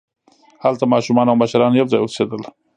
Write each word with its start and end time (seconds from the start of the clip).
هلته 0.63 0.85
ماشومان 0.93 1.27
او 1.29 1.35
مشران 1.43 1.71
یوځای 1.75 2.01
اوسېدل. 2.01 2.41